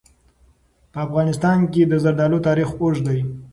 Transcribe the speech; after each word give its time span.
په 0.91 0.97
افغانستان 1.05 1.57
کې 1.73 1.81
د 1.87 1.93
زردالو 2.03 2.39
تاریخ 2.47 2.69
اوږد 2.81 3.03
دی. 3.09 3.19